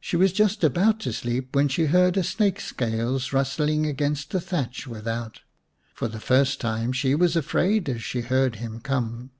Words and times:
She 0.00 0.16
was 0.16 0.32
just 0.32 0.64
about 0.64 0.98
to 1.00 1.12
sleep 1.12 1.54
when 1.54 1.68
she 1.68 1.84
heard 1.84 2.16
a 2.16 2.22
snake's 2.22 2.64
scales 2.64 3.34
rustling 3.34 3.84
against 3.84 4.30
the 4.30 4.40
thatch 4.40 4.86
without. 4.86 5.42
For 5.92 6.08
the 6.08 6.20
first 6.20 6.58
time 6.58 6.90
she 6.94 7.14
was 7.14 7.36
afraid 7.36 7.86
as 7.90 8.02
she 8.02 8.22
heard 8.22 8.54
him 8.54 8.80
come. 8.80 9.30